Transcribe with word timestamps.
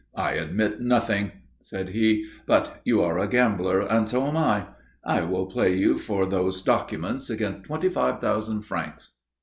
"I 0.15 0.31
admit 0.31 0.81
nothing," 0.81 1.31
said 1.61 1.89
he. 1.89 2.25
"But 2.47 2.81
you 2.83 3.03
are 3.03 3.19
a 3.19 3.27
gambler 3.27 3.81
and 3.81 4.09
so 4.09 4.25
am 4.25 4.35
I. 4.35 4.65
I 5.05 5.21
will 5.21 5.45
play 5.45 5.75
you 5.77 5.95
for 5.99 6.25
those 6.25 6.63
documents 6.63 7.29
against 7.29 7.65
twenty 7.65 7.89
five 7.89 8.19
thousand 8.19 8.63
francs." 8.63 9.11